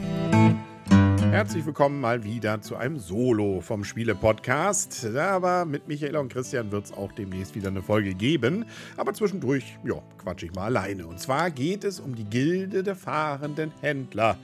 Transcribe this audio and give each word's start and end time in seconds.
Herzlich 1.32 1.66
willkommen 1.66 2.00
mal 2.00 2.24
wieder 2.24 2.62
zu 2.62 2.76
einem 2.76 3.00
Solo 3.00 3.62
vom 3.62 3.84
Spiele-Podcast. 3.84 5.08
Aber 5.16 5.66
mit 5.66 5.88
Michael 5.88 6.18
und 6.18 6.32
Christian 6.32 6.72
wird 6.72 6.86
es 6.86 6.94
auch 6.94 7.12
demnächst 7.14 7.56
wieder 7.56 7.70
eine 7.70 7.82
Folge 7.82 8.14
geben. 8.14 8.66
Aber 8.96 9.16
zwischendurch, 9.16 9.80
ja, 9.84 9.96
quatsch 10.20 10.44
ich 10.44 10.54
mal 10.54 10.66
alleine. 10.66 11.08
Und 11.08 11.20
zwar 11.20 11.50
geht 11.50 11.84
es 11.84 12.00
um 12.00 12.14
die 12.14 12.26
Gilde 12.26 12.84
der 12.84 12.96
fahrenden 12.96 13.72
Händler. 13.82 14.38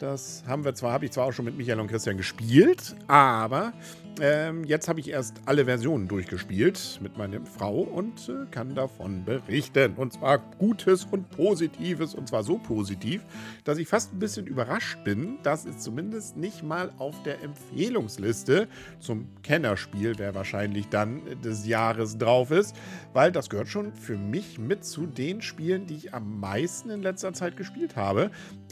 Das 0.00 0.42
haben 0.44 0.64
wir 0.64 0.74
zwar, 0.74 0.94
habe 0.94 1.04
ich 1.04 1.12
zwar 1.12 1.26
auch 1.26 1.32
schon 1.32 1.44
mit 1.44 1.56
Michael 1.56 1.78
und 1.78 1.86
Christian 1.86 2.16
gespielt, 2.16 2.96
aber 3.06 3.72
ähm, 4.20 4.64
jetzt 4.64 4.88
habe 4.88 5.00
ich 5.00 5.08
erst 5.08 5.36
alle 5.46 5.64
Versionen 5.64 6.08
durchgespielt 6.08 6.98
mit 7.02 7.16
meiner 7.16 7.44
Frau 7.44 7.80
und 7.80 8.28
äh, 8.28 8.46
kann 8.50 8.74
davon 8.74 9.24
berichten. 9.24 9.94
Und 9.94 10.12
zwar 10.12 10.38
Gutes 10.38 11.04
und 11.04 11.30
Positives. 11.30 12.14
Und 12.14 12.28
zwar 12.28 12.42
so 12.42 12.58
positiv, 12.58 13.22
dass 13.64 13.78
ich 13.78 13.88
fast 13.88 14.12
ein 14.12 14.18
bisschen 14.18 14.46
überrascht 14.46 15.02
bin, 15.04 15.38
dass 15.42 15.64
es 15.64 15.78
zumindest 15.78 16.36
nicht 16.36 16.62
mal 16.62 16.92
auf 16.98 17.22
der 17.22 17.42
Empfehlungsliste 17.42 18.68
zum 18.98 19.28
Kennerspiel, 19.42 20.14
der 20.14 20.34
wahrscheinlich 20.34 20.88
dann 20.88 21.22
des 21.42 21.66
Jahres 21.66 22.18
drauf 22.18 22.50
ist, 22.50 22.74
weil 23.12 23.32
das 23.32 23.48
gehört 23.50 23.68
schon 23.68 23.92
für 23.92 24.16
mich 24.16 24.58
mit 24.58 24.84
zu 24.84 25.06
den 25.06 25.40
Spielen, 25.42 25.86
die 25.86 25.96
ich 25.96 26.14
am 26.14 26.40
meisten 26.40 26.90
in 26.90 27.02
letzter 27.02 27.32
Zeit 27.32 27.56
gespielt 27.56 27.96
habe. 27.96 28.30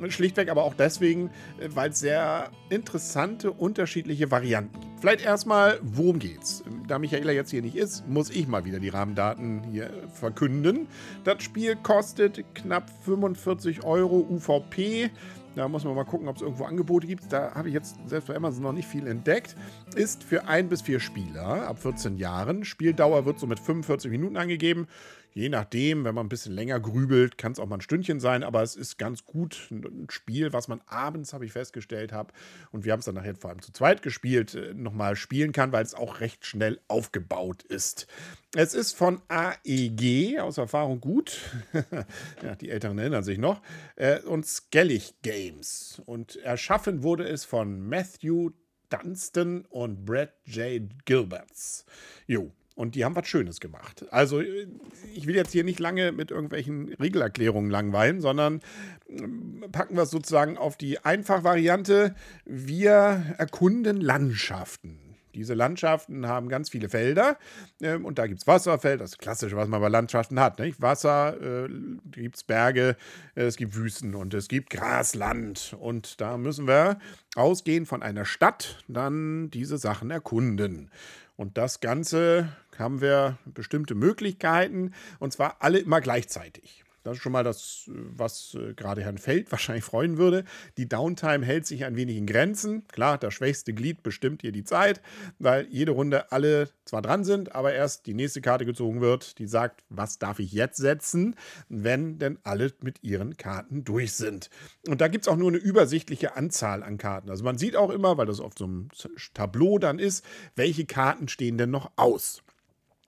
Schlichtweg 0.09 0.51
aber 0.51 0.65
auch 0.65 0.75
deswegen, 0.75 1.31
äh, 1.61 1.69
weil 1.75 1.91
es 1.91 2.01
sehr 2.01 2.51
interessante, 2.71 3.53
unterschiedliche 3.53 4.31
Varianten 4.31 4.79
gibt. 4.81 4.88
Vielleicht 5.01 5.25
erstmal, 5.25 5.79
worum 5.83 6.19
geht's? 6.19 6.65
Da 6.89 6.99
Michaela 6.99 7.31
jetzt 7.31 7.51
hier 7.51 7.63
nicht 7.63 7.77
ist, 7.77 8.09
muss 8.09 8.31
ich 8.31 8.49
mal 8.49 8.65
wieder 8.65 8.81
die 8.81 8.89
Rahmendaten 8.89 9.63
hier 9.71 9.91
verkünden. 10.13 10.89
Das 11.23 11.43
Spiel 11.43 11.77
kostet 11.77 12.45
knapp 12.55 12.91
45 13.05 13.85
Euro 13.85 14.27
UVP. 14.29 15.11
Da 15.55 15.69
muss 15.69 15.85
man 15.85 15.95
mal 15.95 16.05
gucken, 16.05 16.29
ob 16.29 16.37
es 16.37 16.43
irgendwo 16.43 16.65
Angebote 16.65 17.07
gibt. 17.07 17.33
Da 17.33 17.55
habe 17.55 17.69
ich 17.69 17.75
jetzt 17.75 17.97
selbst 18.07 18.27
bei 18.27 18.35
Amazon 18.35 18.63
noch 18.63 18.73
nicht 18.73 18.89
viel 18.89 19.07
entdeckt. 19.07 19.55
Ist 19.95 20.25
für 20.25 20.47
ein 20.47 20.69
bis 20.69 20.83
vier 20.83 20.99
Spieler 20.99 21.69
ab 21.69 21.79
14 21.81 22.17
Jahren. 22.17 22.65
Spieldauer 22.65 23.25
wird 23.25 23.39
so 23.39 23.47
mit 23.47 23.61
45 23.61 24.11
Minuten 24.11 24.37
angegeben. 24.37 24.89
Je 25.33 25.49
nachdem, 25.49 26.05
wenn 26.05 26.15
man 26.15 26.27
ein 26.27 26.29
bisschen 26.29 26.55
länger 26.55 26.81
grübelt, 26.81 27.39
kann 27.39 27.53
es 27.53 27.59
auch 27.59 27.67
mal 27.67 27.77
ein 27.77 27.81
Stündchen 27.81 28.21
sein, 28.21 28.43
aber 28.43 28.63
es 28.63 28.77
ist 28.77 28.99
ganz 28.99 29.25
gut 29.25 29.69
ein 29.71 30.07
Spiel, 30.11 30.53
was 30.53 30.69
man 30.69 30.81
abends, 30.87 31.33
habe 31.33 31.45
ich 31.45 31.53
festgestellt, 31.53 32.13
habe, 32.13 32.33
und 32.73 32.85
wir 32.85 32.93
haben 32.93 33.01
es 33.01 33.07
dann 33.07 33.15
nachher 33.15 33.35
vor 33.37 33.51
allem 33.51 33.63
zu 33.63 33.73
zweit 33.73 34.03
gespielt, 34.03 34.55
äh, 34.55 34.75
nochmal 34.75 35.17
spielen 35.17 35.53
kann, 35.53 35.73
weil 35.73 35.85
es 35.85 35.95
auch 35.95 36.21
recht 36.21 36.47
schnell 36.47 36.81
aufgebaut 36.89 37.63
ist. 37.63 38.07
Es 38.55 38.75
ist 38.75 38.95
von 38.95 39.21
AEG, 39.29 40.41
aus 40.41 40.59
Erfahrung 40.59 41.01
gut. 41.01 41.39
ja, 42.43 42.57
die 42.57 42.71
Älteren 42.71 42.99
erinnern 42.99 43.23
sich 43.23 43.39
noch. 43.39 43.61
Äh, 43.97 44.21
und 44.21 44.47
Skellig 44.47 45.15
Games. 45.23 46.03
Und 46.07 46.37
erschaffen 46.37 47.03
wurde 47.03 47.29
es 47.29 47.45
von 47.45 47.81
Matthew 47.87 48.51
Dunstan 48.89 49.67
und 49.69 50.05
Brad 50.05 50.33
J. 50.45 50.83
Gilberts. 51.05 51.85
Jo, 52.27 52.51
und 52.79 52.95
die 52.95 53.05
haben 53.05 53.17
was 53.17 53.27
Schönes 53.27 53.59
gemacht. 53.59 54.07
Also 54.13 54.41
ich 54.41 55.27
will 55.27 55.35
jetzt 55.35 55.51
hier 55.51 55.65
nicht 55.65 55.81
lange 55.81 56.13
mit 56.13 56.31
irgendwelchen 56.31 56.95
Regelerklärungen 56.95 57.73
langweilen, 57.73 58.21
sondern 58.21 58.61
ähm, 59.09 59.65
packen 59.73 59.97
wir 59.97 60.05
es 60.05 60.11
sozusagen 60.11 60.57
auf 60.57 60.77
die 60.77 61.05
Einfachvariante. 61.05 62.15
Wir 62.45 63.35
erkunden 63.37 64.01
Landschaften. 64.01 65.01
Diese 65.35 65.55
Landschaften 65.55 66.27
haben 66.29 66.49
ganz 66.49 66.71
viele 66.71 66.89
Felder 66.89 67.37
ähm, 67.83 68.05
und 68.05 68.21
da 68.21 68.29
gibt 68.29 68.41
es 68.41 68.47
Wasserfelder, 68.47 69.03
das 69.03 69.11
ist 69.13 69.19
klassisch, 69.19 69.57
was 69.57 69.67
man 69.67 69.81
bei 69.81 69.89
Landschaften 69.89 70.39
hat. 70.39 70.61
Nicht? 70.61 70.81
Wasser, 70.81 71.37
äh, 71.41 71.69
gibt 72.13 72.37
es 72.37 72.45
Berge, 72.45 72.97
äh, 73.35 73.43
es 73.43 73.57
gibt 73.57 73.75
Wüsten 73.75 74.15
und 74.15 74.35
es 74.35 74.47
gibt 74.47 74.71
Grasland. 74.71 75.77
Und 75.81 76.21
da 76.21 76.37
müssen 76.39 76.69
wir 76.69 77.01
ausgehend 77.35 77.89
von 77.89 78.05
einer 78.05 78.25
Stadt 78.25 78.85
dann 78.87 79.51
diese 79.51 79.79
Sachen 79.79 80.13
erkunden. 80.13 80.93
Und 81.39 81.57
das 81.57 81.79
Ganze 81.79 82.49
haben 82.79 83.01
wir 83.01 83.39
bestimmte 83.45 83.95
Möglichkeiten 83.95 84.93
und 85.19 85.33
zwar 85.33 85.57
alle 85.61 85.79
immer 85.79 86.01
gleichzeitig. 86.01 86.85
Das 87.09 87.17
ist 87.17 87.23
schon 87.23 87.33
mal 87.33 87.45
das, 87.45 87.85
was 87.87 88.55
äh, 88.55 88.75
gerade 88.75 89.03
Herrn 89.03 89.17
Feld 89.17 89.51
wahrscheinlich 89.51 89.85
freuen 89.85 90.19
würde. 90.19 90.45
Die 90.77 90.89
Downtime 90.89 91.45
hält 91.45 91.67
sich 91.67 91.87
ein 91.87 91.97
wenig 91.97 92.19
in 92.19 92.27
Grenzen. 92.27 92.87
Klar, 92.89 93.17
das 93.17 93.33
schwächste 93.33 93.73
Glied 93.73 94.03
bestimmt 94.03 94.43
hier 94.43 94.53
die 94.53 94.65
Zeit, 94.65 95.01
weil 95.39 95.67
jede 95.71 95.93
Runde 95.93 96.31
alle 96.33 96.69
zwar 96.85 97.01
dran 97.01 97.25
sind, 97.25 97.55
aber 97.55 97.73
erst 97.73 98.07
die 98.07 98.13
nächste 98.13 98.43
Karte 98.43 98.67
gezogen 98.67 99.01
wird, 99.01 99.39
die 99.39 99.47
sagt, 99.47 99.85
was 99.89 100.19
darf 100.19 100.39
ich 100.39 100.53
jetzt 100.53 100.77
setzen, 100.77 101.35
wenn 101.71 102.19
denn 102.19 102.39
alle 102.43 102.73
mit 102.83 103.03
ihren 103.03 103.39
Karten 103.39 103.85
durch 103.85 104.13
sind. 104.13 104.51
Und 104.87 105.01
da 105.01 105.09
gibt 105.09 105.25
es 105.25 105.29
auch 105.29 105.37
nur 105.37 105.49
eine 105.49 105.59
übersichtliche 105.59 106.37
Anzahl 106.37 106.83
an 106.83 106.99
Karten. 106.99 107.31
Also 107.31 107.43
man 107.43 107.57
sieht 107.57 107.77
auch 107.77 107.91
immer, 107.91 108.19
weil 108.19 108.27
das 108.27 108.41
auf 108.41 108.53
so 108.59 108.65
einem 108.65 108.89
Tableau 109.33 109.79
dann 109.79 109.99
ist, 109.99 110.25
welche 110.57 110.85
Karten 110.85 111.29
stehen 111.29 111.57
denn 111.57 111.71
noch 111.71 111.93
aus. 111.97 112.43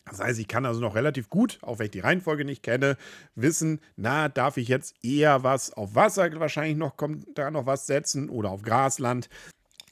Das 0.06 0.20
heißt, 0.20 0.40
ich 0.40 0.48
kann 0.48 0.66
also 0.66 0.80
noch 0.80 0.94
relativ 0.94 1.30
gut, 1.30 1.58
auch 1.62 1.78
wenn 1.78 1.86
ich 1.86 1.92
die 1.92 2.00
Reihenfolge 2.00 2.44
nicht 2.44 2.62
kenne, 2.62 2.96
wissen, 3.34 3.80
na, 3.96 4.28
darf 4.28 4.56
ich 4.56 4.68
jetzt 4.68 4.94
eher 5.04 5.44
was 5.44 5.72
auf 5.72 5.94
Wasser 5.94 6.28
wahrscheinlich 6.40 6.76
noch, 6.76 6.96
kommt 6.96 7.26
da 7.36 7.50
noch 7.50 7.66
was 7.66 7.86
setzen 7.86 8.28
oder 8.28 8.50
auf 8.50 8.62
Grasland. 8.62 9.28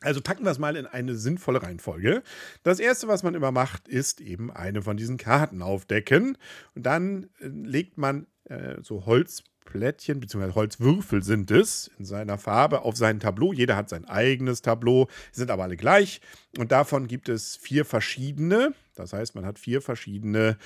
Also 0.01 0.21
packen 0.21 0.45
wir 0.45 0.51
es 0.51 0.59
mal 0.59 0.77
in 0.77 0.87
eine 0.87 1.17
sinnvolle 1.17 1.63
Reihenfolge. 1.63 2.23
Das 2.63 2.79
erste, 2.79 3.09
was 3.09 3.23
man 3.23 3.35
immer 3.35 3.51
macht, 3.51 3.89
ist 3.89 4.21
eben 4.21 4.51
eine 4.51 4.83
von 4.83 4.97
diesen 4.97 5.17
Karten 5.17 5.61
aufdecken. 5.61 6.39
Und 6.75 6.87
dann 6.87 7.25
äh, 7.41 7.49
legt 7.49 7.99
man 7.99 8.27
äh, 8.45 8.77
so 8.81 9.07
Holz 9.07 9.43
Plättchen 9.69 10.19
bzw. 10.19 10.55
Holzwürfel 10.55 11.23
sind 11.23 11.51
es 11.51 11.91
in 11.99 12.07
seiner 12.07 12.39
Farbe 12.39 12.83
auf 12.83 12.97
sein 12.97 13.21
Tableau. 13.21 13.53
Jeder 13.53 13.77
hat 13.77 13.91
sein 13.91 14.07
eigenes 14.07 14.63
Tableau, 14.63 15.09
sind 15.31 15.51
aber 15.51 15.65
alle 15.65 15.77
gleich. 15.77 16.23
Und 16.57 16.73
davon 16.73 17.07
gibt 17.07 17.29
es 17.29 17.57
vier 17.57 17.85
verschiedene. 17.85 18.73
Das 18.95 19.13
heißt, 19.13 19.35
man 19.35 19.45
hat 19.45 19.59
vier 19.59 19.83
verschiedene 19.83 20.57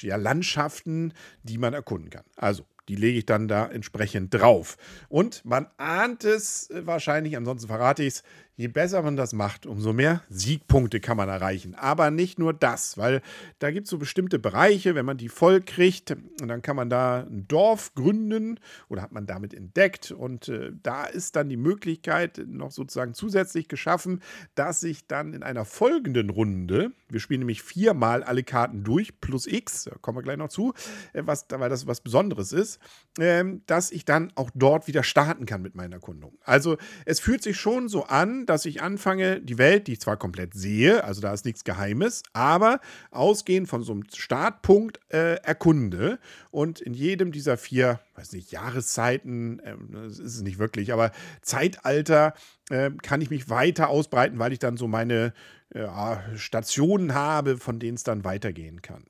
ja, 0.00 0.16
Landschaften, 0.16 1.12
die 1.44 1.58
man 1.58 1.74
erkunden 1.74 2.10
kann. 2.10 2.24
Also 2.34 2.66
die 2.88 2.96
lege 2.96 3.18
ich 3.18 3.26
dann 3.26 3.46
da 3.46 3.66
entsprechend 3.66 4.34
drauf. 4.34 4.76
Und 5.08 5.44
man 5.44 5.68
ahnt 5.76 6.24
es 6.24 6.68
äh, 6.70 6.86
wahrscheinlich, 6.86 7.36
ansonsten 7.36 7.68
verrate 7.68 8.02
ich 8.02 8.14
es, 8.14 8.22
je 8.56 8.68
besser 8.68 9.02
man 9.02 9.16
das 9.16 9.32
macht, 9.32 9.66
umso 9.66 9.92
mehr 9.92 10.22
Siegpunkte 10.28 11.00
kann 11.00 11.16
man 11.16 11.28
erreichen. 11.28 11.74
Aber 11.74 12.10
nicht 12.10 12.38
nur 12.38 12.52
das, 12.52 12.96
weil 12.96 13.20
da 13.58 13.70
gibt 13.70 13.86
es 13.86 13.90
so 13.90 13.98
bestimmte 13.98 14.38
Bereiche, 14.38 14.94
wenn 14.94 15.04
man 15.04 15.16
die 15.16 15.28
voll 15.28 15.60
kriegt, 15.60 16.12
und 16.40 16.48
dann 16.48 16.62
kann 16.62 16.76
man 16.76 16.88
da 16.88 17.20
ein 17.20 17.48
Dorf 17.48 17.94
gründen 17.94 18.60
oder 18.88 19.02
hat 19.02 19.12
man 19.12 19.26
damit 19.26 19.54
entdeckt. 19.54 20.12
Und 20.12 20.48
äh, 20.48 20.70
da 20.82 21.04
ist 21.04 21.36
dann 21.36 21.48
die 21.48 21.56
Möglichkeit 21.56 22.40
noch 22.46 22.70
sozusagen 22.70 23.14
zusätzlich 23.14 23.68
geschaffen, 23.68 24.22
dass 24.54 24.82
ich 24.82 25.06
dann 25.06 25.32
in 25.32 25.42
einer 25.42 25.64
folgenden 25.64 26.30
Runde, 26.30 26.92
wir 27.08 27.20
spielen 27.20 27.40
nämlich 27.40 27.62
viermal 27.62 28.22
alle 28.22 28.44
Karten 28.44 28.84
durch, 28.84 29.20
plus 29.20 29.46
X, 29.46 29.84
da 29.84 29.96
kommen 30.00 30.18
wir 30.18 30.22
gleich 30.22 30.36
noch 30.36 30.48
zu, 30.48 30.74
äh, 31.12 31.22
was, 31.24 31.46
weil 31.50 31.70
das 31.70 31.86
was 31.88 32.00
Besonderes 32.00 32.52
ist, 32.52 32.78
äh, 33.18 33.44
dass 33.66 33.90
ich 33.90 34.04
dann 34.04 34.32
auch 34.36 34.50
dort 34.54 34.86
wieder 34.86 35.02
starten 35.02 35.44
kann 35.44 35.62
mit 35.62 35.74
meiner 35.74 35.96
Erkundung. 35.96 36.38
Also 36.44 36.76
es 37.04 37.18
fühlt 37.18 37.42
sich 37.42 37.56
schon 37.56 37.88
so 37.88 38.04
an, 38.04 38.43
dass 38.46 38.64
ich 38.66 38.82
anfange, 38.82 39.40
die 39.40 39.58
Welt, 39.58 39.86
die 39.86 39.92
ich 39.94 40.00
zwar 40.00 40.16
komplett 40.16 40.54
sehe, 40.54 41.04
also 41.04 41.20
da 41.20 41.32
ist 41.32 41.44
nichts 41.44 41.64
Geheimes, 41.64 42.22
aber 42.32 42.80
ausgehend 43.10 43.68
von 43.68 43.82
so 43.82 43.92
einem 43.92 44.04
Startpunkt 44.14 45.00
äh, 45.10 45.36
erkunde. 45.36 46.18
Und 46.50 46.80
in 46.80 46.94
jedem 46.94 47.32
dieser 47.32 47.56
vier, 47.56 48.00
weiß 48.16 48.32
nicht, 48.32 48.52
Jahreszeiten, 48.52 49.58
äh, 49.60 49.74
das 49.92 50.18
ist 50.18 50.36
es 50.36 50.42
nicht 50.42 50.58
wirklich, 50.58 50.92
aber 50.92 51.12
Zeitalter 51.42 52.34
äh, 52.70 52.90
kann 53.02 53.20
ich 53.20 53.30
mich 53.30 53.50
weiter 53.50 53.88
ausbreiten, 53.88 54.38
weil 54.38 54.52
ich 54.52 54.58
dann 54.58 54.76
so 54.76 54.88
meine 54.88 55.32
ja, 55.74 56.22
Stationen 56.36 57.14
habe, 57.14 57.56
von 57.56 57.80
denen 57.80 57.96
es 57.96 58.04
dann 58.04 58.24
weitergehen 58.24 58.80
kann. 58.80 59.04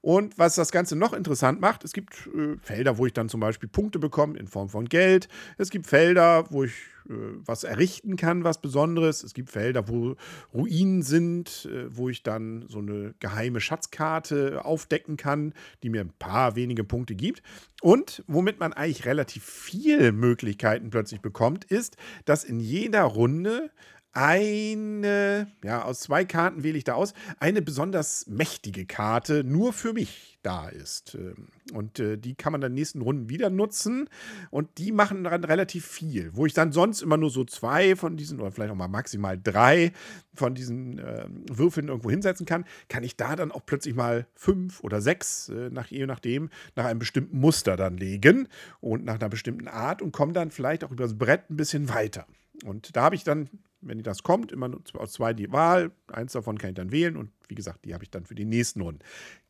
Und 0.00 0.36
was 0.36 0.56
das 0.56 0.72
Ganze 0.72 0.96
noch 0.96 1.12
interessant 1.12 1.60
macht, 1.60 1.84
es 1.84 1.92
gibt 1.92 2.28
äh, 2.34 2.56
Felder, 2.60 2.98
wo 2.98 3.06
ich 3.06 3.12
dann 3.12 3.28
zum 3.28 3.40
Beispiel 3.40 3.68
Punkte 3.68 3.98
bekomme 3.98 4.36
in 4.36 4.48
Form 4.48 4.68
von 4.68 4.86
Geld. 4.88 5.28
Es 5.58 5.70
gibt 5.70 5.86
Felder, 5.86 6.46
wo 6.50 6.64
ich 6.64 6.72
äh, 7.08 7.12
was 7.44 7.62
errichten 7.62 8.16
kann, 8.16 8.42
was 8.42 8.60
Besonderes. 8.60 9.22
Es 9.22 9.32
gibt 9.32 9.50
Felder, 9.50 9.88
wo 9.88 10.16
Ruinen 10.52 11.02
sind, 11.02 11.68
äh, 11.72 11.96
wo 11.96 12.08
ich 12.08 12.24
dann 12.24 12.64
so 12.68 12.78
eine 12.78 13.14
geheime 13.20 13.60
Schatzkarte 13.60 14.64
aufdecken 14.64 15.16
kann, 15.16 15.54
die 15.84 15.88
mir 15.88 16.00
ein 16.00 16.12
paar 16.18 16.56
wenige 16.56 16.82
Punkte 16.82 17.14
gibt. 17.14 17.42
Und 17.80 18.24
womit 18.26 18.58
man 18.58 18.72
eigentlich 18.72 19.06
relativ 19.06 19.44
viele 19.44 20.10
Möglichkeiten 20.10 20.90
plötzlich 20.90 21.20
bekommt, 21.20 21.64
ist, 21.64 21.96
dass 22.24 22.42
in 22.42 22.58
jeder 22.58 23.04
Runde 23.04 23.70
eine, 24.18 25.46
ja, 25.62 25.84
aus 25.84 26.00
zwei 26.00 26.24
Karten 26.24 26.64
wähle 26.64 26.76
ich 26.76 26.82
da 26.82 26.94
aus, 26.94 27.14
eine 27.38 27.62
besonders 27.62 28.26
mächtige 28.26 28.84
Karte 28.84 29.44
nur 29.44 29.72
für 29.72 29.92
mich 29.92 30.40
da 30.42 30.68
ist. 30.68 31.14
Ähm, 31.14 31.46
und 31.72 32.00
äh, 32.00 32.16
die 32.16 32.34
kann 32.34 32.50
man 32.50 32.60
dann 32.60 32.74
nächsten 32.74 33.00
Runden 33.00 33.28
wieder 33.28 33.48
nutzen. 33.48 34.08
Und 34.50 34.78
die 34.78 34.90
machen 34.90 35.22
dann 35.22 35.44
relativ 35.44 35.86
viel. 35.86 36.34
Wo 36.34 36.46
ich 36.46 36.52
dann 36.52 36.72
sonst 36.72 37.00
immer 37.00 37.16
nur 37.16 37.30
so 37.30 37.44
zwei 37.44 37.94
von 37.94 38.16
diesen, 38.16 38.40
oder 38.40 38.50
vielleicht 38.50 38.72
auch 38.72 38.76
mal 38.76 38.88
maximal 38.88 39.38
drei 39.40 39.92
von 40.34 40.56
diesen 40.56 40.98
äh, 40.98 41.26
Würfeln 41.48 41.86
irgendwo 41.86 42.10
hinsetzen 42.10 42.44
kann, 42.44 42.64
kann 42.88 43.04
ich 43.04 43.16
da 43.16 43.36
dann 43.36 43.52
auch 43.52 43.64
plötzlich 43.64 43.94
mal 43.94 44.26
fünf 44.34 44.82
oder 44.82 45.00
sechs, 45.00 45.48
äh, 45.48 45.70
nach, 45.70 45.86
je 45.86 46.06
nachdem, 46.06 46.50
nach 46.74 46.86
einem 46.86 46.98
bestimmten 46.98 47.38
Muster 47.38 47.76
dann 47.76 47.96
legen 47.96 48.48
und 48.80 49.04
nach 49.04 49.20
einer 49.20 49.28
bestimmten 49.28 49.68
Art 49.68 50.02
und 50.02 50.10
komme 50.10 50.32
dann 50.32 50.50
vielleicht 50.50 50.82
auch 50.82 50.90
über 50.90 51.04
das 51.04 51.16
Brett 51.16 51.50
ein 51.50 51.56
bisschen 51.56 51.88
weiter. 51.88 52.26
Und 52.64 52.96
da 52.96 53.02
habe 53.02 53.14
ich 53.14 53.22
dann 53.22 53.48
wenn 53.80 54.02
das 54.02 54.22
kommt, 54.22 54.52
immer 54.52 54.70
aus 54.94 55.12
zwei 55.12 55.32
die 55.32 55.52
Wahl. 55.52 55.92
Eins 56.08 56.32
davon 56.32 56.58
kann 56.58 56.70
ich 56.70 56.76
dann 56.76 56.90
wählen 56.90 57.16
und 57.16 57.30
wie 57.48 57.54
gesagt, 57.54 57.84
die 57.84 57.94
habe 57.94 58.04
ich 58.04 58.10
dann 58.10 58.26
für 58.26 58.34
die 58.34 58.44
nächsten 58.44 58.80
Runden. 58.80 59.00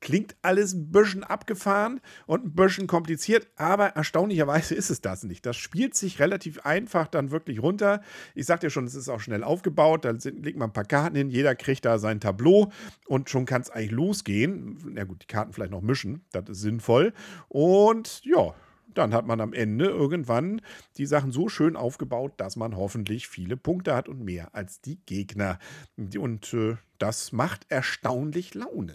Klingt 0.00 0.36
alles 0.42 0.72
ein 0.72 0.92
bisschen 0.92 1.24
abgefahren 1.24 2.00
und 2.26 2.44
ein 2.44 2.54
bisschen 2.54 2.86
kompliziert, 2.86 3.48
aber 3.56 3.88
erstaunlicherweise 3.88 4.74
ist 4.74 4.90
es 4.90 5.00
das 5.00 5.24
nicht. 5.24 5.44
Das 5.46 5.56
spielt 5.56 5.94
sich 5.94 6.20
relativ 6.20 6.60
einfach 6.60 7.08
dann 7.08 7.30
wirklich 7.30 7.60
runter. 7.60 8.02
Ich 8.34 8.46
sagte 8.46 8.66
ja 8.66 8.70
schon, 8.70 8.84
es 8.84 8.94
ist 8.94 9.08
auch 9.08 9.20
schnell 9.20 9.42
aufgebaut. 9.42 10.04
Da 10.04 10.10
legt 10.10 10.58
man 10.58 10.70
ein 10.70 10.72
paar 10.72 10.84
Karten 10.84 11.16
hin, 11.16 11.30
jeder 11.30 11.54
kriegt 11.54 11.84
da 11.84 11.98
sein 11.98 12.20
Tableau 12.20 12.70
und 13.06 13.30
schon 13.30 13.46
kann 13.46 13.62
es 13.62 13.70
eigentlich 13.70 13.90
losgehen. 13.90 14.78
Na 14.90 15.04
gut, 15.04 15.22
die 15.22 15.26
Karten 15.26 15.52
vielleicht 15.52 15.72
noch 15.72 15.82
mischen, 15.82 16.24
das 16.32 16.48
ist 16.48 16.60
sinnvoll. 16.60 17.12
Und 17.48 18.24
ja, 18.24 18.54
dann 18.98 19.14
hat 19.14 19.26
man 19.26 19.40
am 19.40 19.52
Ende 19.52 19.86
irgendwann 19.86 20.60
die 20.96 21.06
Sachen 21.06 21.32
so 21.32 21.48
schön 21.48 21.76
aufgebaut, 21.76 22.34
dass 22.36 22.56
man 22.56 22.76
hoffentlich 22.76 23.28
viele 23.28 23.56
Punkte 23.56 23.94
hat 23.94 24.08
und 24.08 24.24
mehr 24.24 24.54
als 24.54 24.80
die 24.80 25.00
Gegner. 25.06 25.58
Und 25.96 26.52
äh, 26.52 26.76
das 26.98 27.32
macht 27.32 27.66
erstaunlich 27.68 28.54
Laune 28.54 28.94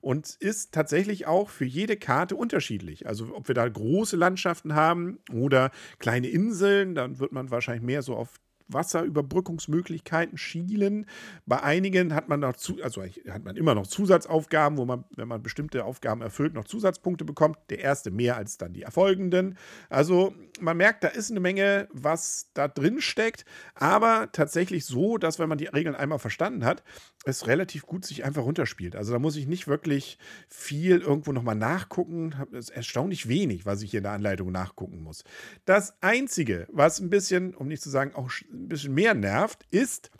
und 0.00 0.36
ist 0.40 0.72
tatsächlich 0.72 1.26
auch 1.26 1.48
für 1.48 1.64
jede 1.64 1.96
Karte 1.96 2.36
unterschiedlich. 2.36 3.06
Also 3.06 3.34
ob 3.34 3.48
wir 3.48 3.54
da 3.54 3.68
große 3.68 4.16
Landschaften 4.16 4.74
haben 4.74 5.18
oder 5.32 5.70
kleine 5.98 6.28
Inseln, 6.28 6.94
dann 6.94 7.18
wird 7.18 7.32
man 7.32 7.50
wahrscheinlich 7.50 7.84
mehr 7.84 8.02
so 8.02 8.16
auf 8.16 8.40
Wasserüberbrückungsmöglichkeiten 8.68 10.38
schielen. 10.38 11.06
Bei 11.46 11.62
einigen 11.62 12.14
hat 12.14 12.28
man 12.28 12.40
noch 12.40 12.56
zu, 12.56 12.82
also 12.82 13.02
hat 13.02 13.44
man 13.44 13.56
immer 13.56 13.74
noch 13.74 13.86
Zusatzaufgaben, 13.86 14.78
wo 14.78 14.84
man, 14.84 15.04
wenn 15.16 15.28
man 15.28 15.42
bestimmte 15.42 15.84
Aufgaben 15.84 16.22
erfüllt, 16.22 16.54
noch 16.54 16.64
Zusatzpunkte 16.64 17.24
bekommt. 17.24 17.58
Der 17.70 17.80
erste 17.80 18.10
mehr 18.10 18.36
als 18.36 18.58
dann 18.58 18.72
die 18.72 18.82
erfolgenden. 18.82 19.56
Also 19.88 20.34
man 20.60 20.76
merkt, 20.76 21.04
da 21.04 21.08
ist 21.08 21.30
eine 21.30 21.40
Menge, 21.40 21.88
was 21.92 22.50
da 22.54 22.68
drin 22.68 23.00
steckt, 23.00 23.44
aber 23.74 24.28
tatsächlich 24.32 24.84
so, 24.86 25.18
dass 25.18 25.38
wenn 25.38 25.48
man 25.48 25.58
die 25.58 25.66
Regeln 25.66 25.94
einmal 25.94 26.18
verstanden 26.18 26.64
hat, 26.64 26.82
es 27.26 27.48
relativ 27.48 27.86
gut 27.86 28.04
sich 28.04 28.24
einfach 28.24 28.44
runterspielt. 28.44 28.94
Also 28.94 29.12
da 29.12 29.18
muss 29.18 29.34
ich 29.34 29.48
nicht 29.48 29.66
wirklich 29.66 30.16
viel 30.48 31.00
irgendwo 31.00 31.32
nochmal 31.32 31.56
nachgucken. 31.56 32.34
Es 32.52 32.68
ist 32.68 32.76
erstaunlich 32.76 33.28
wenig, 33.28 33.66
was 33.66 33.82
ich 33.82 33.90
hier 33.90 33.98
in 33.98 34.04
der 34.04 34.12
Anleitung 34.12 34.52
nachgucken 34.52 35.02
muss. 35.02 35.24
Das 35.64 36.00
Einzige, 36.00 36.68
was 36.70 37.00
ein 37.00 37.10
bisschen, 37.10 37.54
um 37.54 37.66
nicht 37.66 37.82
zu 37.82 37.90
sagen, 37.90 38.14
auch 38.14 38.30
ein 38.52 38.68
bisschen 38.68 38.94
mehr 38.94 39.14
nervt, 39.14 39.66
ist, 39.72 40.12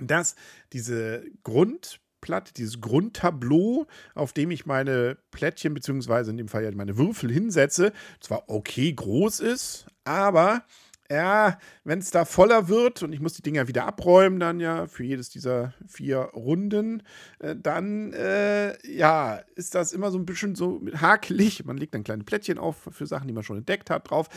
dass 0.00 0.34
diese 0.72 1.26
Grundplatte, 1.42 2.54
dieses 2.54 2.80
Grundtableau, 2.80 3.86
auf 4.14 4.32
dem 4.32 4.50
ich 4.50 4.64
meine 4.64 5.18
Plättchen, 5.30 5.74
beziehungsweise 5.74 6.30
in 6.30 6.38
dem 6.38 6.48
Fall 6.48 6.64
ja 6.64 6.70
meine 6.72 6.96
Würfel 6.96 7.30
hinsetze, 7.30 7.92
zwar 8.20 8.48
okay 8.48 8.90
groß 8.94 9.40
ist, 9.40 9.86
aber 10.04 10.64
ja, 11.10 11.58
wenn 11.84 11.98
es 11.98 12.10
da 12.10 12.24
voller 12.24 12.68
wird 12.68 13.02
und 13.02 13.12
ich 13.12 13.20
muss 13.20 13.34
die 13.34 13.42
Dinger 13.42 13.68
wieder 13.68 13.86
abräumen, 13.86 14.40
dann 14.40 14.60
ja 14.60 14.86
für 14.86 15.04
jedes 15.04 15.28
dieser 15.28 15.74
vier 15.86 16.18
Runden, 16.18 17.02
äh, 17.40 17.54
dann 17.56 18.12
äh, 18.12 18.74
ja, 18.86 19.40
ist 19.54 19.74
das 19.74 19.92
immer 19.92 20.10
so 20.10 20.18
ein 20.18 20.26
bisschen 20.26 20.54
so 20.54 20.80
hakelig. 20.94 21.64
Man 21.64 21.76
legt 21.76 21.94
dann 21.94 22.04
kleine 22.04 22.24
Plättchen 22.24 22.58
auf 22.58 22.88
für 22.90 23.06
Sachen, 23.06 23.28
die 23.28 23.34
man 23.34 23.44
schon 23.44 23.58
entdeckt 23.58 23.90
hat, 23.90 24.10
drauf. 24.10 24.28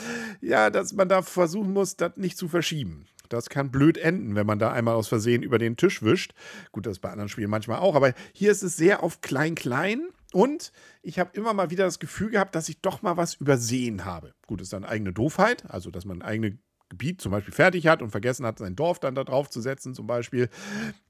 Ja, 0.41 0.69
dass 0.69 0.93
man 0.93 1.09
da 1.09 1.21
versuchen 1.21 1.71
muss, 1.71 1.95
das 1.95 2.17
nicht 2.17 2.37
zu 2.37 2.47
verschieben. 2.47 3.07
Das 3.29 3.49
kann 3.49 3.71
blöd 3.71 3.97
enden, 3.97 4.35
wenn 4.35 4.47
man 4.47 4.59
da 4.59 4.71
einmal 4.71 4.95
aus 4.95 5.07
Versehen 5.07 5.43
über 5.43 5.59
den 5.59 5.77
Tisch 5.77 6.01
wischt. 6.01 6.33
Gut, 6.71 6.85
das 6.85 6.93
ist 6.93 6.99
bei 6.99 7.09
anderen 7.09 7.29
Spielen 7.29 7.49
manchmal 7.49 7.79
auch, 7.79 7.95
aber 7.95 8.13
hier 8.33 8.51
ist 8.51 8.63
es 8.63 8.77
sehr 8.77 9.03
auf 9.03 9.21
klein-klein. 9.21 10.07
Und 10.33 10.71
ich 11.01 11.19
habe 11.19 11.31
immer 11.33 11.53
mal 11.53 11.69
wieder 11.69 11.85
das 11.85 11.99
Gefühl 11.99 12.31
gehabt, 12.31 12.55
dass 12.55 12.69
ich 12.69 12.81
doch 12.81 13.01
mal 13.01 13.17
was 13.17 13.35
übersehen 13.35 14.05
habe. 14.05 14.33
Gut, 14.45 14.61
ist 14.61 14.73
dann 14.73 14.83
eigene 14.83 15.13
Doofheit, 15.13 15.69
also 15.69 15.89
dass 15.91 16.05
man 16.05 16.21
ein 16.21 16.27
eigenes 16.27 16.53
Gebiet 16.89 17.21
zum 17.21 17.31
Beispiel 17.33 17.53
fertig 17.53 17.87
hat 17.87 18.01
und 18.01 18.11
vergessen 18.11 18.45
hat, 18.45 18.59
sein 18.59 18.75
Dorf 18.75 18.99
dann 18.99 19.15
da 19.15 19.23
drauf 19.23 19.49
zu 19.49 19.59
setzen, 19.61 19.93
zum 19.93 20.07
Beispiel. 20.07 20.49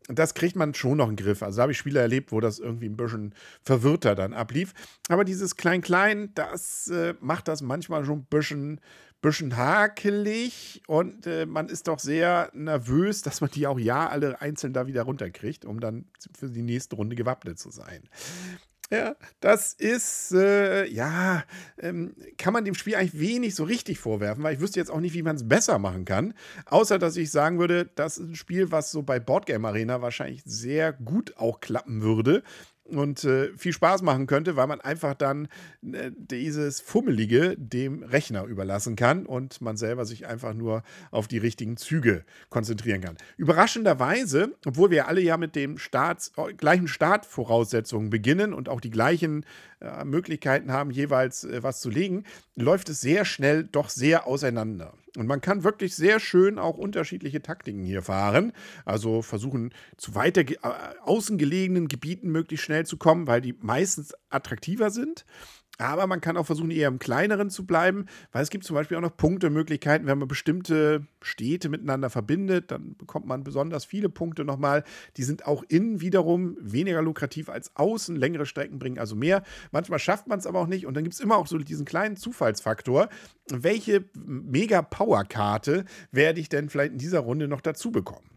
Das 0.08 0.34
kriegt 0.34 0.56
man 0.56 0.74
schon 0.74 0.98
noch 0.98 1.10
in 1.10 1.16
den 1.16 1.24
Griff. 1.24 1.44
Also 1.44 1.62
habe 1.62 1.72
ich 1.72 1.78
Spiele 1.78 2.00
erlebt, 2.00 2.31
wo 2.31 2.40
das 2.40 2.60
irgendwie 2.60 2.88
ein 2.88 2.98
bisschen 2.98 3.36
verwirrter 3.62 4.16
dann 4.16 4.34
ablief. 4.34 4.74
Aber 5.10 5.24
dieses 5.24 5.56
Klein-Klein, 5.56 6.31
das 6.34 6.88
äh, 6.88 7.13
macht 7.20 7.48
das 7.48 7.62
manchmal 7.62 8.06
schon 8.06 8.20
ein 8.20 8.28
bisschen 8.30 8.81
bisschen 9.22 9.58
hakelig 9.58 10.84
und 10.86 11.25
äh, 11.25 11.48
man 11.48 11.70
ist 11.70 11.88
doch 11.88 11.98
sehr 11.98 12.52
nervös, 12.54 13.24
dass 13.24 13.42
man 13.42 13.50
die 13.50 13.66
auch 13.66 13.80
ja 13.80 14.08
alle 14.08 14.42
einzeln 14.42 14.74
da 14.74 14.86
wieder 14.86 15.04
runterkriegt, 15.04 15.66
um 15.66 15.80
dann 15.80 16.06
für 16.38 16.50
die 16.50 16.62
nächste 16.62 16.96
Runde 16.96 17.16
gewappnet 17.16 17.58
zu 17.58 17.72
sein. 17.72 18.08
Ja, 18.89 19.18
das 19.42 19.74
ist, 19.74 20.31
äh, 20.31 20.86
ja, 20.86 21.44
ähm, 21.78 22.16
kann 22.38 22.54
man 22.54 22.63
dem 22.63 22.74
Spiel 22.74 22.95
eigentlich 22.95 23.19
wenig 23.19 23.54
so 23.54 23.66
richtig 23.66 24.00
vorwerfen, 24.00 24.44
weil 24.44 24.54
ich 24.56 24.62
wüsste 24.62 24.80
jetzt 24.80 24.89
auch 24.92 25.01
nicht, 25.01 25.13
wie 25.13 25.24
man 25.24 25.36
es 25.36 25.45
besser 25.45 25.78
machen 25.78 26.06
kann. 26.06 26.34
Außer, 26.66 26.98
dass 26.98 27.18
ich 27.18 27.30
sagen 27.30 27.60
würde, 27.60 27.89
das 27.95 28.18
ist 28.18 28.30
ein 28.30 28.36
Spiel, 28.36 28.72
was 28.72 28.89
so 28.92 29.04
bei 29.04 29.19
Boardgame 29.19 29.68
Arena 29.68 30.01
wahrscheinlich 30.01 30.42
sehr 30.45 30.94
gut 30.94 31.36
auch 31.36 31.60
klappen 31.60 32.01
würde, 32.01 32.44
und 32.89 33.24
äh, 33.24 33.50
viel 33.57 33.74
Spaß 33.74 34.01
machen 34.01 34.28
könnte, 34.28 34.56
weil 34.56 34.68
man 34.68 34.81
einfach 34.81 35.13
dann 35.13 35.48
äh, 35.92 36.12
dieses 36.16 36.80
Fummelige 36.80 37.56
dem 37.57 38.04
Rechner 38.04 38.45
überlassen 38.45 38.95
kann 38.95 39.25
und 39.25 39.62
man 39.62 39.78
selber 39.78 40.06
sich 40.06 40.28
einfach 40.28 40.54
nur 40.54 40.84
auf 41.12 41.28
die 41.28 41.38
richtigen 41.38 41.78
Züge 41.78 42.24
konzentrieren 42.50 43.01
kann. 43.01 43.18
Überraschenderweise, 43.38 44.56
obwohl 44.66 44.92
wir 44.92 45.07
alle 45.07 45.22
ja 45.22 45.38
mit 45.38 45.56
den 45.56 45.78
Starts, 45.78 46.31
gleichen 46.57 46.88
Startvoraussetzungen 46.88 48.10
beginnen 48.10 48.54
und 48.54 48.69
auch 48.69 48.81
die 48.81 48.92
gleichen 48.92 49.45
äh, 49.79 50.06
Möglichkeiten 50.06 50.71
haben, 50.71 50.89
jeweils 50.89 51.44
äh, 51.44 51.62
was 51.62 51.79
zu 51.81 51.89
legen, 51.89 52.24
läuft 52.56 52.89
es 52.89 53.01
sehr 53.01 53.25
schnell 53.25 53.63
doch 53.63 53.89
sehr 53.89 54.25
auseinander. 54.25 54.94
Und 55.15 55.27
man 55.27 55.41
kann 55.41 55.63
wirklich 55.63 55.95
sehr 55.95 56.19
schön 56.19 56.59
auch 56.59 56.77
unterschiedliche 56.77 57.41
Taktiken 57.41 57.83
hier 57.83 58.01
fahren. 58.01 58.53
Also 58.85 59.21
versuchen, 59.21 59.74
zu 59.97 60.15
weiter 60.15 60.41
äh, 60.41 60.57
außen 61.03 61.38
gelegenen 61.38 61.88
Gebieten 61.88 62.29
möglichst 62.31 62.65
schnell 62.65 62.85
zu 62.85 62.97
kommen, 62.97 63.27
weil 63.27 63.41
die 63.41 63.56
meistens 63.59 64.13
attraktiver 64.29 64.89
sind. 64.89 65.25
Aber 65.77 66.07
man 66.07 66.21
kann 66.21 66.38
auch 66.38 66.45
versuchen, 66.45 66.71
eher 66.71 66.88
im 66.88 67.00
Kleineren 67.00 67.50
zu 67.50 67.65
bleiben, 67.65 68.07
weil 68.31 68.41
es 68.41 68.50
gibt 68.50 68.63
zum 68.63 68.74
Beispiel 68.74 68.97
auch 68.97 69.01
noch 69.01 69.15
Punktemöglichkeiten, 69.15 70.07
wenn 70.07 70.18
man 70.18 70.27
bestimmte 70.27 71.06
Städte 71.21 71.69
miteinander 71.69 72.09
verbindet, 72.09 72.71
dann 72.71 72.95
bekommt 72.97 73.27
man 73.27 73.44
besonders 73.44 73.85
viele 73.85 74.09
Punkte 74.09 74.44
nochmal. 74.44 74.83
Die 75.18 75.24
sind 75.24 75.45
auch 75.45 75.63
innen 75.68 76.01
wiederum 76.01 76.57
weniger 76.59 77.01
lukrativ 77.01 77.50
als 77.50 77.75
außen. 77.75 78.15
Längere 78.15 78.45
Strecken 78.45 78.79
bringen 78.79 78.97
also 78.97 79.15
mehr. 79.15 79.44
Manchmal 79.71 80.00
schafft 80.00 80.27
man 80.27 80.39
es 80.39 80.48
aber 80.48 80.60
auch 80.60 80.67
nicht. 80.67 80.86
Und 80.88 80.96
dann 80.96 81.03
gibt 81.03 81.13
es 81.13 81.19
immer 81.19 81.38
auch 81.38 81.48
so 81.48 81.57
diesen 81.57 81.86
kleinen 81.86 82.15
Zufallsfaktor. 82.17 83.10
Welche 83.50 84.05
Mega-Power-Karte 84.15 85.86
werde 86.12 86.39
ich 86.39 86.50
denn 86.50 86.69
vielleicht 86.69 86.93
in 86.93 86.98
dieser 87.00 87.19
Runde 87.19 87.48
noch 87.48 87.62
dazu 87.62 87.91
bekommen? 87.91 88.37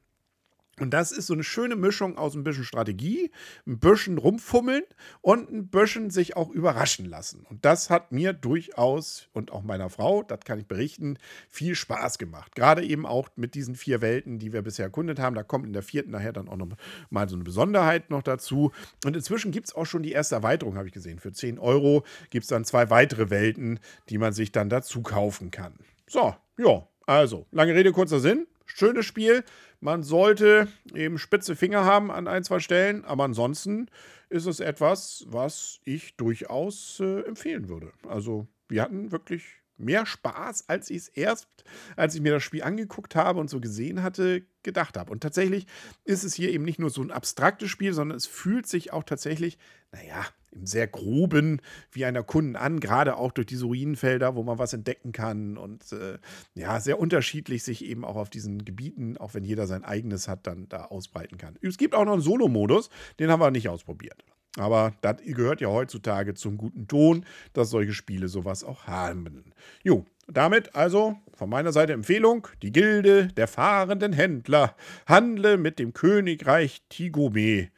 Und 0.80 0.90
das 0.90 1.12
ist 1.12 1.26
so 1.26 1.34
eine 1.34 1.44
schöne 1.44 1.76
Mischung 1.76 2.16
aus 2.16 2.34
ein 2.34 2.42
bisschen 2.42 2.64
Strategie, 2.64 3.30
ein 3.66 3.78
bisschen 3.78 4.16
rumfummeln 4.16 4.82
und 5.20 5.50
ein 5.52 5.68
bisschen 5.68 6.08
sich 6.08 6.36
auch 6.36 6.48
überraschen 6.48 7.04
lassen. 7.04 7.44
Und 7.50 7.66
das 7.66 7.90
hat 7.90 8.12
mir 8.12 8.32
durchaus 8.32 9.28
und 9.34 9.52
auch 9.52 9.62
meiner 9.62 9.90
Frau, 9.90 10.22
das 10.22 10.40
kann 10.40 10.58
ich 10.58 10.66
berichten, 10.66 11.18
viel 11.50 11.74
Spaß 11.74 12.16
gemacht. 12.16 12.54
Gerade 12.54 12.82
eben 12.82 13.04
auch 13.04 13.28
mit 13.36 13.54
diesen 13.54 13.74
vier 13.74 14.00
Welten, 14.00 14.38
die 14.38 14.54
wir 14.54 14.62
bisher 14.62 14.86
erkundet 14.86 15.18
haben. 15.18 15.36
Da 15.36 15.42
kommt 15.42 15.66
in 15.66 15.74
der 15.74 15.82
vierten 15.82 16.10
nachher 16.10 16.32
dann 16.32 16.48
auch 16.48 16.56
noch 16.56 16.68
mal 17.10 17.28
so 17.28 17.36
eine 17.36 17.44
Besonderheit 17.44 18.08
noch 18.08 18.22
dazu. 18.22 18.72
Und 19.04 19.14
inzwischen 19.14 19.52
gibt 19.52 19.68
es 19.68 19.74
auch 19.74 19.84
schon 19.84 20.02
die 20.02 20.12
erste 20.12 20.36
Erweiterung, 20.36 20.76
habe 20.76 20.86
ich 20.86 20.94
gesehen. 20.94 21.18
Für 21.18 21.32
10 21.32 21.58
Euro 21.58 22.04
gibt 22.30 22.44
es 22.44 22.48
dann 22.48 22.64
zwei 22.64 22.88
weitere 22.88 23.28
Welten, 23.28 23.80
die 24.08 24.16
man 24.16 24.32
sich 24.32 24.50
dann 24.50 24.70
dazu 24.70 25.02
kaufen 25.02 25.50
kann. 25.50 25.74
So, 26.08 26.34
ja, 26.56 26.88
also, 27.06 27.46
lange 27.50 27.74
Rede, 27.74 27.92
kurzer 27.92 28.20
Sinn. 28.20 28.46
Schönes 28.76 29.06
Spiel. 29.06 29.44
Man 29.80 30.02
sollte 30.02 30.68
eben 30.94 31.18
spitze 31.18 31.56
Finger 31.56 31.84
haben 31.84 32.10
an 32.10 32.28
ein, 32.28 32.44
zwei 32.44 32.60
Stellen, 32.60 33.04
aber 33.04 33.24
ansonsten 33.24 33.88
ist 34.28 34.46
es 34.46 34.60
etwas, 34.60 35.24
was 35.28 35.80
ich 35.84 36.16
durchaus 36.16 37.00
äh, 37.00 37.20
empfehlen 37.22 37.68
würde. 37.68 37.92
Also, 38.06 38.46
wir 38.68 38.82
hatten 38.82 39.10
wirklich 39.10 39.44
mehr 39.80 40.06
Spaß, 40.06 40.68
als 40.68 40.90
ich 40.90 40.98
es 40.98 41.08
erst, 41.08 41.48
als 41.96 42.14
ich 42.14 42.20
mir 42.20 42.32
das 42.32 42.42
Spiel 42.42 42.62
angeguckt 42.62 43.16
habe 43.16 43.40
und 43.40 43.50
so 43.50 43.60
gesehen 43.60 44.02
hatte, 44.02 44.42
gedacht 44.62 44.96
habe. 44.96 45.10
Und 45.10 45.22
tatsächlich 45.22 45.66
ist 46.04 46.22
es 46.22 46.34
hier 46.34 46.50
eben 46.50 46.64
nicht 46.64 46.78
nur 46.78 46.90
so 46.90 47.02
ein 47.02 47.10
abstraktes 47.10 47.70
Spiel, 47.70 47.92
sondern 47.92 48.16
es 48.16 48.26
fühlt 48.26 48.66
sich 48.66 48.92
auch 48.92 49.04
tatsächlich, 49.04 49.58
naja, 49.90 50.26
im 50.52 50.66
sehr 50.66 50.86
groben 50.86 51.60
wie 51.92 52.04
einer 52.04 52.22
Kunden 52.22 52.56
an, 52.56 52.80
gerade 52.80 53.16
auch 53.16 53.32
durch 53.32 53.46
diese 53.46 53.66
Ruinenfelder, 53.66 54.34
wo 54.34 54.42
man 54.42 54.58
was 54.58 54.72
entdecken 54.72 55.12
kann 55.12 55.56
und 55.56 55.92
äh, 55.92 56.18
ja, 56.54 56.80
sehr 56.80 56.98
unterschiedlich 56.98 57.62
sich 57.62 57.84
eben 57.84 58.04
auch 58.04 58.16
auf 58.16 58.30
diesen 58.30 58.64
Gebieten, 58.64 59.16
auch 59.16 59.34
wenn 59.34 59.44
jeder 59.44 59.66
sein 59.66 59.84
eigenes 59.84 60.28
hat, 60.28 60.46
dann 60.46 60.68
da 60.68 60.86
ausbreiten 60.86 61.38
kann. 61.38 61.58
Es 61.62 61.78
gibt 61.78 61.94
auch 61.94 62.04
noch 62.04 62.14
einen 62.14 62.22
Solo-Modus, 62.22 62.90
den 63.18 63.30
haben 63.30 63.40
wir 63.40 63.50
nicht 63.50 63.68
ausprobiert. 63.68 64.24
Aber 64.56 64.94
das 65.00 65.18
gehört 65.24 65.60
ja 65.60 65.68
heutzutage 65.68 66.34
zum 66.34 66.56
guten 66.56 66.88
Ton, 66.88 67.24
dass 67.52 67.70
solche 67.70 67.92
Spiele 67.92 68.28
sowas 68.28 68.64
auch 68.64 68.88
haben. 68.88 69.52
Jo, 69.84 70.04
damit 70.26 70.74
also 70.74 71.16
von 71.34 71.48
meiner 71.48 71.72
Seite 71.72 71.92
Empfehlung: 71.92 72.48
Die 72.62 72.72
Gilde 72.72 73.28
der 73.28 73.46
fahrenden 73.46 74.12
Händler. 74.12 74.74
Handle 75.06 75.56
mit 75.56 75.78
dem 75.78 75.92
Königreich 75.92 76.82
Tigome. 76.88 77.70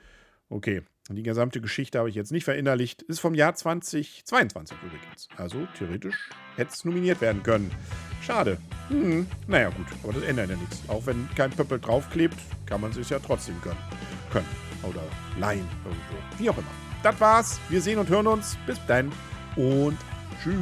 Okay, 0.48 0.82
die 1.16 1.22
gesamte 1.22 1.60
Geschichte 1.60 1.98
habe 1.98 2.08
ich 2.08 2.14
jetzt 2.14 2.32
nicht 2.32 2.44
verinnerlicht. 2.44 3.02
Ist 3.02 3.20
vom 3.20 3.34
Jahr 3.34 3.54
2022 3.54 4.76
übrigens. 4.82 5.28
Also 5.36 5.66
theoretisch 5.76 6.30
hätte 6.56 6.72
es 6.72 6.84
nominiert 6.84 7.20
werden 7.20 7.42
können. 7.42 7.70
Schade. 8.22 8.58
Hm, 8.88 9.26
naja, 9.46 9.70
gut, 9.70 9.86
aber 10.02 10.12
das 10.12 10.22
ändert 10.22 10.50
ja 10.50 10.56
nichts. 10.56 10.82
Auch 10.88 11.06
wenn 11.06 11.28
kein 11.34 11.50
Pöppel 11.50 11.80
draufklebt, 11.80 12.36
kann 12.66 12.80
man 12.80 12.90
es 12.90 12.96
sich 12.96 13.10
ja 13.10 13.18
trotzdem 13.18 13.60
gönnen. 13.62 13.78
können. 14.30 14.46
Oder 14.82 15.02
leihen 15.38 15.66
irgendwo. 15.84 16.38
Wie 16.38 16.50
auch 16.50 16.58
immer. 16.58 16.70
Das 17.02 17.20
war's. 17.20 17.60
Wir 17.68 17.80
sehen 17.80 17.98
und 17.98 18.08
hören 18.08 18.26
uns. 18.26 18.56
Bis 18.66 18.78
dann 18.86 19.12
und 19.56 19.98
tschüss. 20.42 20.56